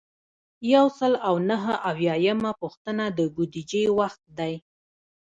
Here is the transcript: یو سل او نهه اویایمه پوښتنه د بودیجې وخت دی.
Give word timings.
یو 0.73 0.85
سل 0.99 1.13
او 1.27 1.35
نهه 1.49 1.73
اویایمه 1.91 2.51
پوښتنه 2.61 3.03
د 3.17 3.19
بودیجې 3.35 3.83
وخت 3.99 4.21
دی. 4.37 4.53